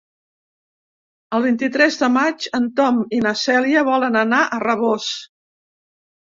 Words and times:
El 1.37 1.43
vint-i-tres 1.43 1.97
de 2.03 2.09
maig 2.13 2.47
en 2.61 2.65
Tom 2.79 2.97
i 3.19 3.19
na 3.27 3.35
Cèlia 3.43 3.85
volen 3.91 4.19
anar 4.23 4.41
a 4.57 4.61
Rabós. 4.65 5.13